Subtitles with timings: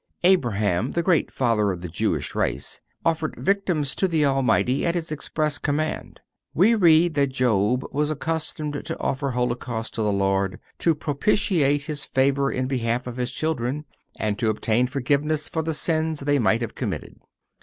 [0.23, 4.95] (389) Abraham, the great father of the Jewish race, offered victims to the Almighty at
[4.95, 6.17] His express command.(390)
[6.55, 12.03] We read that Job was accustomed to offer holocausts to the Lord, to propitiate His
[12.03, 13.85] favor in behalf of his children,
[14.15, 17.19] and to obtain forgiveness for the sins they might have committed.